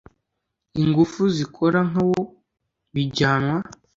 Ingufu 0.81 1.21
zikora 1.35 1.79
nka 1.89 2.01
wo 2.09 2.19
bijyanwa 2.93 3.57